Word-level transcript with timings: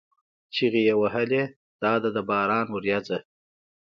چیغې 0.53 0.81
یې 0.87 0.95
وهلې: 1.01 1.43
دا 1.81 1.93
ده 2.01 2.09
د 2.15 2.17
باران 2.29 2.67
ورېځه! 2.71 3.17